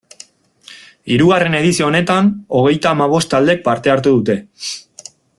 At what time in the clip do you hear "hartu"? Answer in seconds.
3.97-4.15